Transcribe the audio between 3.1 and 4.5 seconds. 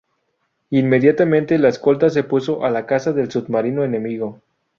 del submarino enemigo.